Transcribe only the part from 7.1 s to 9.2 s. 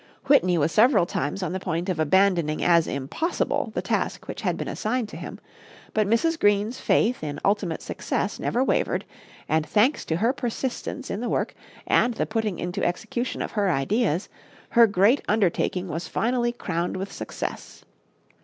in ultimate success never wavered,